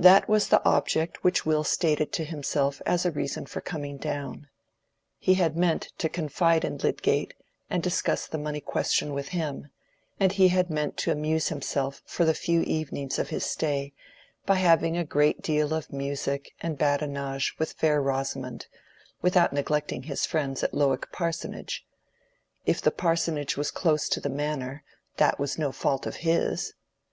That 0.00 0.28
was 0.28 0.48
the 0.48 0.60
object 0.64 1.22
which 1.22 1.46
Will 1.46 1.62
stated 1.62 2.10
to 2.14 2.24
himself 2.24 2.82
as 2.84 3.06
a 3.06 3.12
reason 3.12 3.46
for 3.46 3.60
coming 3.60 3.98
down. 3.98 4.48
He 5.16 5.34
had 5.34 5.56
meant 5.56 5.92
to 5.98 6.08
confide 6.08 6.64
in 6.64 6.78
Lydgate, 6.78 7.34
and 7.70 7.80
discuss 7.80 8.26
the 8.26 8.36
money 8.36 8.60
question 8.60 9.12
with 9.14 9.28
him, 9.28 9.68
and 10.18 10.32
he 10.32 10.48
had 10.48 10.70
meant 10.70 10.96
to 10.96 11.12
amuse 11.12 11.50
himself 11.50 12.02
for 12.04 12.24
the 12.24 12.34
few 12.34 12.62
evenings 12.62 13.16
of 13.16 13.28
his 13.28 13.44
stay 13.46 13.92
by 14.44 14.56
having 14.56 14.96
a 14.96 15.04
great 15.04 15.40
deal 15.40 15.72
of 15.72 15.92
music 15.92 16.50
and 16.60 16.76
badinage 16.76 17.54
with 17.56 17.74
fair 17.74 18.02
Rosamond, 18.02 18.66
without 19.22 19.52
neglecting 19.52 20.02
his 20.02 20.26
friends 20.26 20.64
at 20.64 20.74
Lowick 20.74 21.12
Parsonage:—if 21.12 22.82
the 22.82 22.90
Parsonage 22.90 23.56
was 23.56 23.70
close 23.70 24.08
to 24.08 24.18
the 24.18 24.28
Manor, 24.28 24.82
that 25.18 25.38
was 25.38 25.56
no 25.58 25.70
fault 25.70 26.06
of 26.06 26.16
his. 26.26 26.74